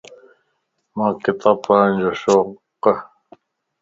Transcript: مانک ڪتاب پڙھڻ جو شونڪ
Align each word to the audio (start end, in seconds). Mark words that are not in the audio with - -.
مانک 0.95 1.15
ڪتاب 1.25 1.57
پڙھڻ 1.63 1.89
جو 2.01 2.11
شونڪ 2.21 2.83